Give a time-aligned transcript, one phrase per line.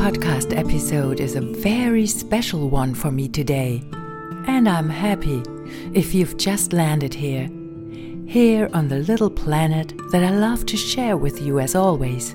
[0.00, 3.82] podcast episode is a very special one for me today.
[4.46, 5.42] And I'm happy
[5.92, 7.50] if you've just landed here.
[8.26, 12.30] Here on the little planet that I love to share with you as always.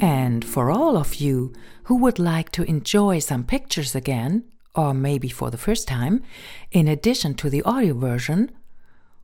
[0.00, 1.52] And for all of you
[1.84, 6.24] who would like to enjoy some pictures again, or maybe for the first time,
[6.72, 8.50] in addition to the audio version,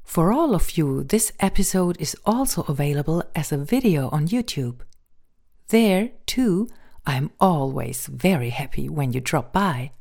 [0.04, 4.82] for all of you, this episode is also available as a video on YouTube.
[5.68, 6.68] There, too,
[7.06, 9.92] I'm always very happy when you drop by.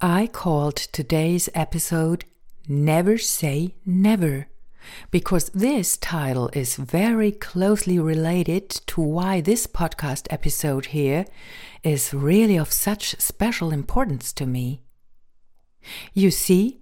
[0.00, 2.24] I called today's episode
[2.66, 4.48] Never Say Never
[5.12, 11.24] because this title is very closely related to why this podcast episode here
[11.84, 14.82] is really of such special importance to me.
[16.12, 16.80] You see,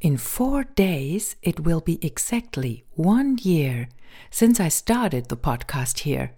[0.00, 3.90] in four days it will be exactly one year
[4.30, 6.32] since I started the podcast here.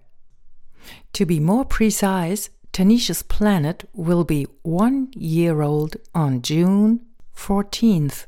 [1.13, 7.05] To be more precise, Tanisha's Planet will be one year old on June
[7.35, 8.25] 14th.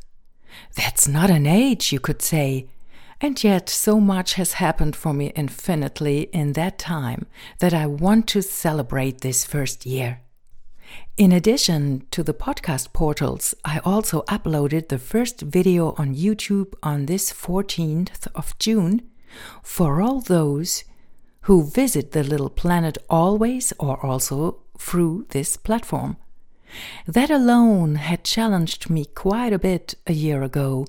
[0.76, 2.68] That's not an age, you could say.
[3.20, 7.26] And yet, so much has happened for me infinitely in that time
[7.60, 10.22] that I want to celebrate this first year.
[11.18, 17.08] In addition to the podcast portals, I also uploaded the first video on YouTube on
[17.08, 19.02] this 14th of June
[19.64, 20.84] for all those
[21.48, 26.17] who visit the little planet always or also through this platform.
[27.06, 30.86] That alone had challenged me quite a bit a year ago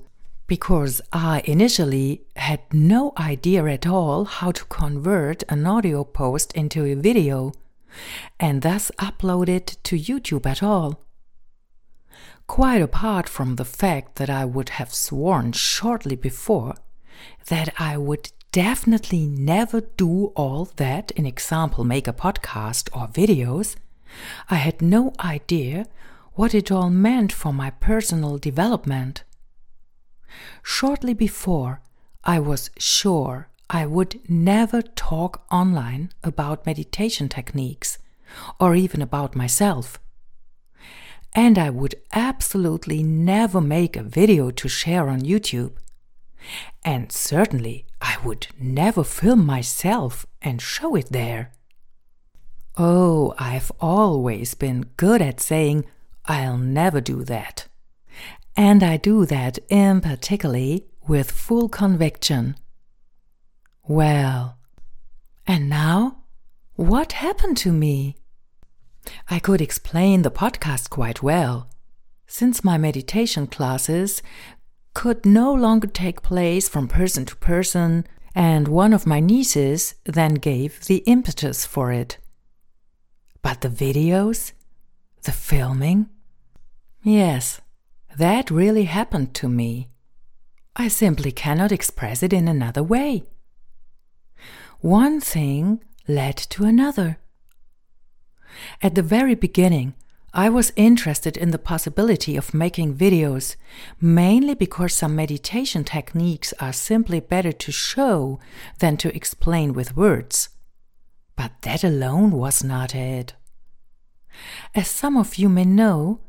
[0.47, 6.83] because I initially had no idea at all how to convert an audio post into
[6.83, 7.53] a video
[8.37, 10.99] and thus upload it to YouTube at all.
[12.47, 16.75] Quite apart from the fact that I would have sworn shortly before
[17.47, 23.75] that I would definitely never do all that, in example, make a podcast or videos,
[24.49, 25.85] I had no idea
[26.33, 29.23] what it all meant for my personal development.
[30.63, 31.81] Shortly before,
[32.23, 37.97] I was sure I would never talk online about meditation techniques
[38.59, 39.99] or even about myself.
[41.35, 45.73] And I would absolutely never make a video to share on YouTube.
[46.83, 51.51] And certainly I would never film myself and show it there.
[52.77, 55.85] Oh, I've always been good at saying,
[56.25, 57.67] I'll never do that.
[58.55, 62.55] And I do that in particularly with full conviction.
[63.87, 64.57] Well,
[65.47, 66.23] and now?
[66.75, 68.15] What happened to me?
[69.29, 71.69] I could explain the podcast quite well.
[72.27, 74.21] Since my meditation classes
[74.93, 78.05] could no longer take place from person to person,
[78.35, 82.17] and one of my nieces then gave the impetus for it.
[83.41, 84.51] But the videos?
[85.23, 86.09] The filming?
[87.03, 87.61] Yes,
[88.17, 89.89] that really happened to me.
[90.75, 93.23] I simply cannot express it in another way.
[94.79, 97.17] One thing led to another.
[98.81, 99.93] At the very beginning,
[100.39, 103.57] I was interested in the possibility of making videos,
[103.99, 108.39] mainly because some meditation techniques are simply better to show
[108.77, 110.47] than to explain with words.
[111.35, 113.33] But that alone was not it.
[114.73, 116.21] As some of you may know,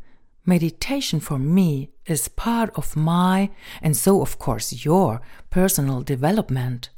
[0.45, 3.51] meditation for me is part of my,
[3.81, 6.91] and so of course your, personal development.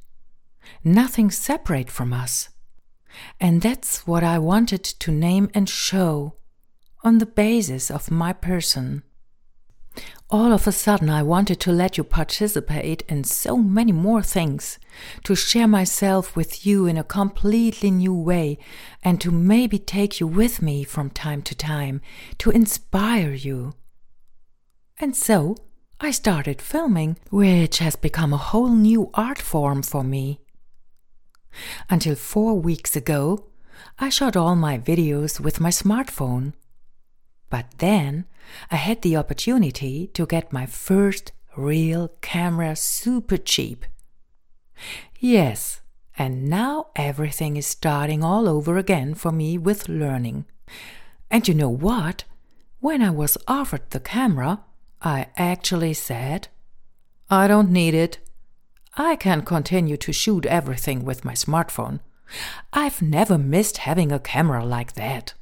[0.82, 2.48] Nothing separate from us.
[3.38, 6.36] And that's what I wanted to name and show
[7.02, 9.02] on the basis of my person.
[10.30, 14.78] All of a sudden, I wanted to let you participate in so many more things,
[15.24, 18.58] to share myself with you in a completely new way,
[19.02, 22.00] and to maybe take you with me from time to time,
[22.38, 23.74] to inspire you.
[24.98, 25.56] And so,
[26.00, 30.40] I started filming, which has become a whole new art form for me.
[31.90, 33.48] Until four weeks ago,
[33.98, 36.54] I shot all my videos with my smartphone.
[37.52, 38.24] But then
[38.70, 43.84] I had the opportunity to get my first real camera super cheap.
[45.20, 45.82] Yes,
[46.16, 50.46] and now everything is starting all over again for me with learning.
[51.30, 52.24] And you know what?
[52.80, 54.64] When I was offered the camera,
[55.02, 56.48] I actually said,
[57.28, 58.18] I don't need it.
[58.96, 62.00] I can continue to shoot everything with my smartphone.
[62.72, 65.34] I've never missed having a camera like that.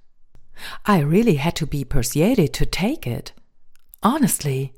[0.86, 3.32] I really had to be persuaded to take it.
[4.02, 4.72] Honestly.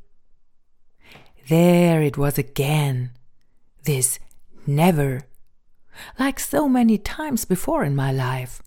[1.48, 3.10] There it was again.
[3.84, 4.18] This
[4.66, 5.22] never.
[6.18, 8.62] Like so many times before in my life.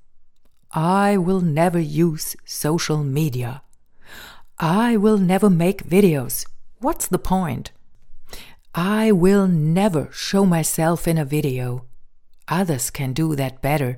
[0.71, 3.61] I will never use social media.
[4.59, 6.45] I will never make videos.
[6.79, 7.71] What's the point?
[8.73, 11.85] I will never show myself in a video.
[12.47, 13.97] Others can do that better.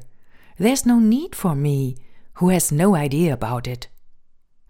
[0.57, 1.97] There's no need for me,
[2.37, 3.87] who has no idea about it.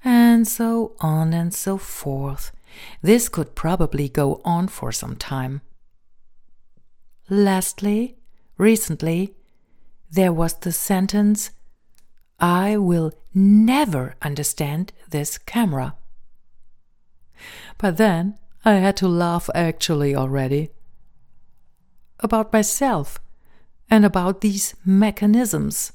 [0.04, 2.52] And so on and so forth.
[3.02, 5.62] This could probably go on for some time.
[7.30, 8.18] Lastly,
[8.58, 9.36] recently,
[10.10, 11.52] there was the sentence
[12.40, 15.96] I will never understand this camera.
[17.78, 20.70] But then I had to laugh actually already.
[22.22, 23.20] About myself
[23.90, 25.92] and about these mechanisms,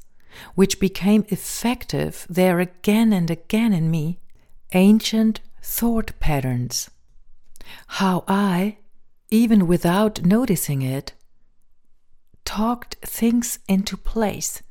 [0.55, 4.19] which became effective there again and again in me,
[4.73, 6.90] ancient thought patterns.
[7.87, 8.79] How I,
[9.31, 11.12] even without noticing it,
[12.44, 14.62] talked things into place,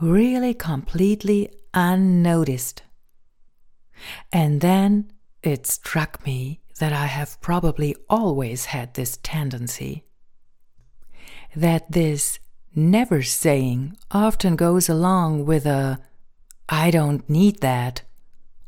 [0.00, 2.82] really completely unnoticed.
[4.32, 10.04] And then it struck me that I have probably always had this tendency.
[11.54, 12.38] That this
[12.74, 16.00] never saying often goes along with a
[16.68, 18.02] I don't need that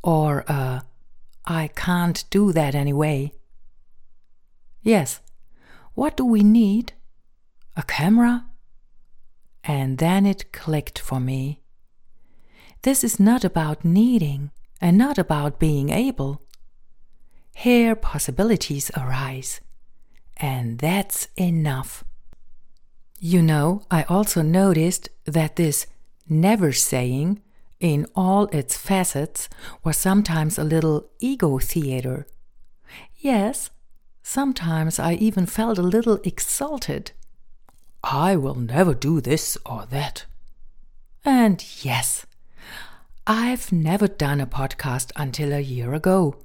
[0.02, 0.84] or a
[1.44, 3.32] I can't do that anyway.
[4.82, 5.20] Yes,
[5.94, 6.93] what do we need?
[7.76, 8.46] A camera?
[9.64, 11.60] And then it clicked for me.
[12.82, 14.50] This is not about needing
[14.81, 16.43] and not about being able.
[17.54, 19.60] Here possibilities arise,
[20.37, 22.02] and that's enough.
[23.25, 25.87] You know, I also noticed that this
[26.29, 27.41] never saying,
[27.79, 29.49] in all its facets,
[29.85, 32.27] was sometimes a little ego theater.
[33.15, 33.71] Yes,
[34.25, 37.13] sometimes I even felt a little exalted.
[38.03, 40.25] I will never do this or that.
[41.25, 42.27] And yes,
[43.25, 46.39] I've never done a podcast until a year ago.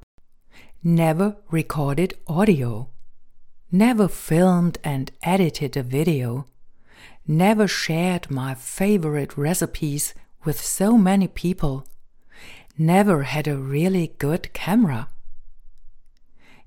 [0.83, 2.89] Never recorded audio.
[3.71, 6.45] Never filmed and edited a video
[7.27, 10.13] never shared my favorite recipes
[10.45, 11.85] with so many people,
[12.77, 15.09] never had a really good camera.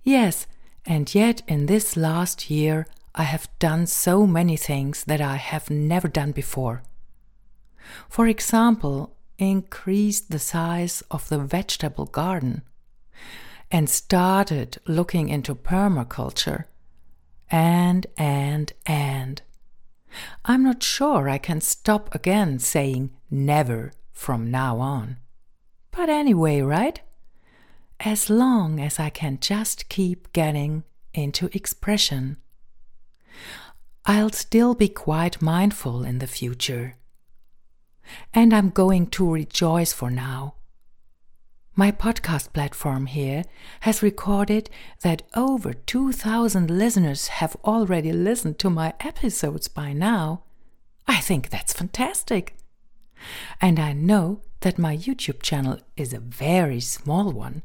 [0.02, 0.46] Yes,
[0.84, 5.70] and yet in this last year I have done so many things that I have
[5.70, 6.82] never done before.
[8.08, 12.62] For example, increased the size of the vegetable garden
[13.70, 16.64] and started looking into permaculture
[17.50, 19.42] and, and, and.
[20.44, 25.18] I'm not sure I can stop again saying never from now on.
[25.90, 27.00] But anyway, right?
[28.00, 32.36] As long as I can just keep getting into expression,
[34.06, 36.96] I'll still be quite mindful in the future.
[38.32, 40.54] And I'm going to rejoice for now
[41.74, 43.44] my podcast platform here
[43.80, 44.68] has recorded
[45.02, 50.42] that over 2,000 listeners have already listened to my episodes by now.
[51.06, 52.54] I think that's fantastic.
[53.60, 57.62] And I know that my YouTube channel is a very small one,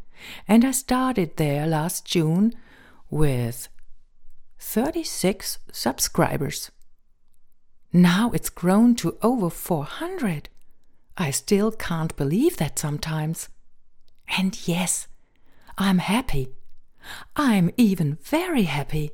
[0.48, 2.54] and I started there last June
[3.10, 3.68] with
[4.60, 6.72] 36 subscribers.
[7.92, 10.50] Now it's grown to over 400.
[11.18, 13.50] I still can't believe that sometimes.
[14.38, 15.08] And yes,
[15.78, 16.50] I'm happy.
[17.36, 19.12] I'm even very happy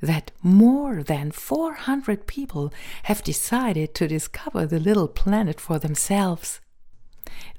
[0.00, 2.72] that more than 400 people
[3.04, 6.60] have decided to discover the little planet for themselves.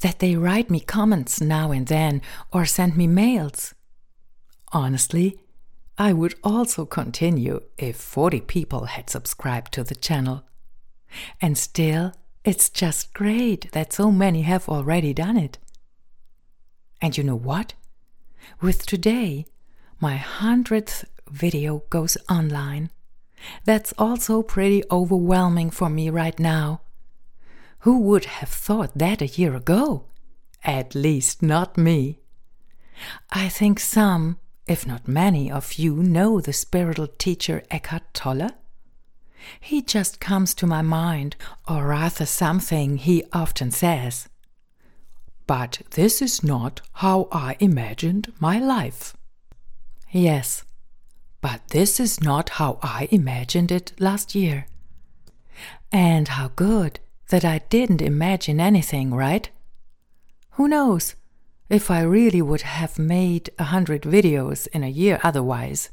[0.01, 3.73] That they write me comments now and then or send me mails.
[4.71, 5.39] Honestly,
[5.97, 10.43] I would also continue if 40 people had subscribed to the channel.
[11.41, 15.57] And still, it's just great that so many have already done it.
[17.01, 17.73] And you know what?
[18.61, 19.45] With today,
[19.99, 22.89] my hundredth video goes online.
[23.65, 26.81] That's also pretty overwhelming for me right now.
[27.79, 30.05] Who would have thought that a year ago?
[30.63, 32.19] At least not me.
[33.29, 38.49] I think some, if not many, of you know the spiritual teacher Eckhart Tolle.
[39.59, 41.35] He just comes to my mind,
[41.67, 44.27] or rather, something he often says.
[45.47, 49.15] But this is not how I imagined my life.
[50.11, 50.63] Yes,
[51.39, 54.67] but this is not how I imagined it last year.
[55.91, 56.99] And how good
[57.29, 59.49] that I didn't imagine anything, right?
[60.51, 61.15] Who knows
[61.69, 65.91] if I really would have made a hundred videos in a year otherwise?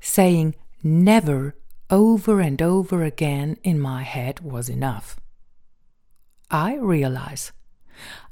[0.00, 1.54] Saying never
[1.88, 5.20] over and over again in my head was enough.
[6.50, 7.52] I realize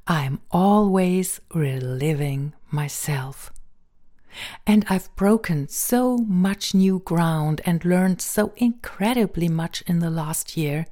[0.06, 3.52] I'm always reliving myself.
[4.66, 10.56] And I've broken so much new ground and learned so incredibly much in the last
[10.56, 10.86] year.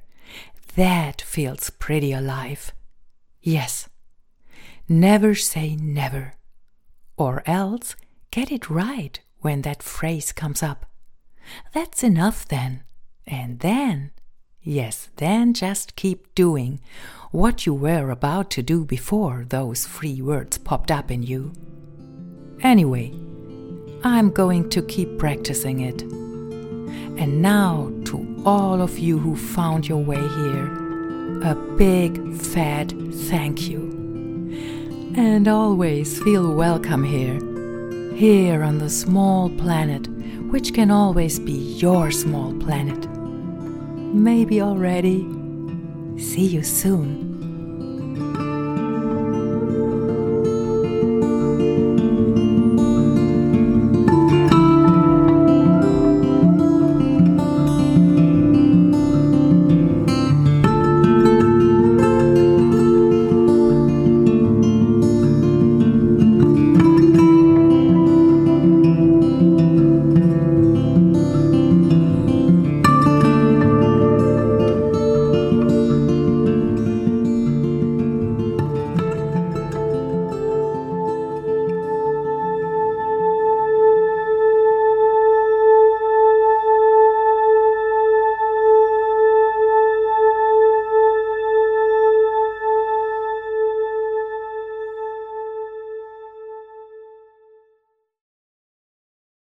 [0.75, 2.73] That feels pretty alive.
[3.41, 3.89] Yes.
[4.89, 6.33] Never say never.
[7.17, 7.95] Or else
[8.31, 10.85] get it right when that phrase comes up.
[11.73, 12.83] That's enough then.
[13.25, 14.11] And then,
[14.67, 16.79] yes, then just keep doing
[17.31, 21.53] what you were about to do before those three words popped up in you.
[22.61, 23.13] Anyway,
[24.03, 26.01] I'm going to keep practicing it.
[26.01, 32.91] And now, to all of you who found your way here, a big fat
[33.29, 33.81] thank you.
[35.15, 37.39] And always feel welcome here,
[38.15, 40.07] here on the small planet,
[40.51, 43.16] which can always be your small planet.
[44.13, 45.25] Maybe already.
[46.17, 47.26] See you soon.